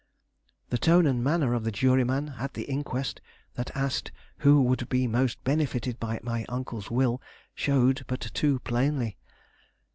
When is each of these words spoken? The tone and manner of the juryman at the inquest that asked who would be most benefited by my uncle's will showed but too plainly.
The 0.71 0.79
tone 0.79 1.05
and 1.05 1.23
manner 1.23 1.53
of 1.53 1.63
the 1.63 1.71
juryman 1.71 2.33
at 2.39 2.55
the 2.55 2.63
inquest 2.63 3.21
that 3.53 3.69
asked 3.75 4.11
who 4.39 4.59
would 4.63 4.89
be 4.89 5.05
most 5.05 5.43
benefited 5.43 5.99
by 5.99 6.19
my 6.23 6.43
uncle's 6.49 6.89
will 6.89 7.21
showed 7.53 8.03
but 8.07 8.21
too 8.33 8.57
plainly. 8.61 9.19